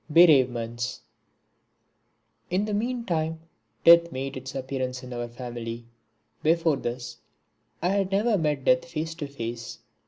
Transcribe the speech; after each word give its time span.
(42) 0.07 0.13
Bereavements 0.25 1.01
In 2.49 2.65
the 2.65 2.73
meantime 2.73 3.39
death 3.83 4.11
made 4.11 4.35
its 4.35 4.55
appearance 4.55 5.03
in 5.03 5.13
our 5.13 5.27
family. 5.27 5.85
Before 6.41 6.77
this, 6.77 7.17
I 7.83 7.89
had 7.89 8.09
never 8.11 8.35
met 8.35 8.63
Death 8.65 8.83
face 8.85 9.13
to 9.13 9.27
face. 9.27 9.77